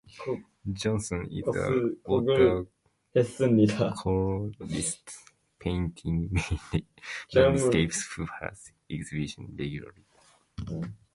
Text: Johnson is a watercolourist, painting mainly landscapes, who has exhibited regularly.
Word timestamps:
Johnson 0.73 1.27
is 1.31 1.43
a 1.43 2.65
watercolourist, 3.13 3.25
painting 5.59 6.27
mainly 6.31 6.87
landscapes, 7.35 8.07
who 8.15 8.25
has 8.41 8.71
exhibited 8.89 9.59
regularly. 9.59 10.89